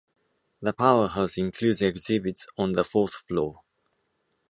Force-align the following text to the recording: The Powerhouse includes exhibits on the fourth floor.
The 0.63 0.73
Powerhouse 0.73 1.37
includes 1.37 1.79
exhibits 1.83 2.47
on 2.57 2.71
the 2.71 2.83
fourth 2.83 3.13
floor. 3.27 3.61